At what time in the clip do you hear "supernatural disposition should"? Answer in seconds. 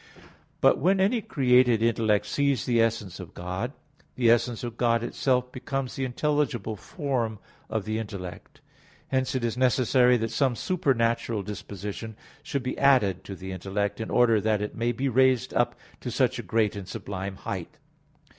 10.55-12.63